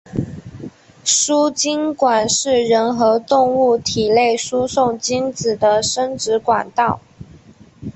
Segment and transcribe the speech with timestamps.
[1.05, 6.99] 输精管是人和动物体内输送精子的生殖管道。